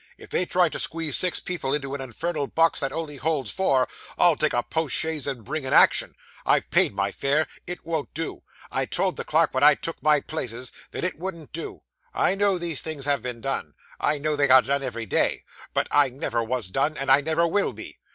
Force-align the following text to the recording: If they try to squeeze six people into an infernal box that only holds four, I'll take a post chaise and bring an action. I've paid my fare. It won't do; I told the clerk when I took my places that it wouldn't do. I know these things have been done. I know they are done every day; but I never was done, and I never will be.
If 0.17 0.31
they 0.31 0.47
try 0.47 0.67
to 0.69 0.79
squeeze 0.79 1.15
six 1.15 1.39
people 1.39 1.75
into 1.75 1.93
an 1.93 2.01
infernal 2.01 2.47
box 2.47 2.79
that 2.79 2.91
only 2.91 3.17
holds 3.17 3.51
four, 3.51 3.87
I'll 4.17 4.35
take 4.35 4.51
a 4.51 4.63
post 4.63 4.95
chaise 4.95 5.27
and 5.27 5.43
bring 5.45 5.63
an 5.63 5.73
action. 5.73 6.15
I've 6.43 6.71
paid 6.71 6.95
my 6.95 7.11
fare. 7.11 7.45
It 7.67 7.85
won't 7.85 8.11
do; 8.15 8.41
I 8.71 8.85
told 8.87 9.15
the 9.15 9.23
clerk 9.23 9.53
when 9.53 9.61
I 9.61 9.75
took 9.75 10.01
my 10.01 10.19
places 10.19 10.71
that 10.89 11.03
it 11.03 11.19
wouldn't 11.19 11.51
do. 11.53 11.83
I 12.15 12.33
know 12.33 12.57
these 12.57 12.81
things 12.81 13.05
have 13.05 13.21
been 13.21 13.41
done. 13.41 13.75
I 13.99 14.17
know 14.17 14.35
they 14.35 14.49
are 14.49 14.63
done 14.63 14.81
every 14.81 15.05
day; 15.05 15.43
but 15.71 15.87
I 15.91 16.09
never 16.09 16.43
was 16.43 16.69
done, 16.69 16.97
and 16.97 17.11
I 17.11 17.21
never 17.21 17.45
will 17.47 17.71
be. 17.71 17.99